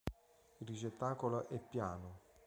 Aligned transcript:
Il 0.61 0.67
ricettacolo 0.67 1.47
è 1.49 1.59
piano. 1.59 2.21